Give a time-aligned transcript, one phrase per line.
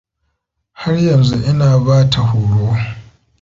[0.81, 2.71] Har yanzu ina ba ta horo.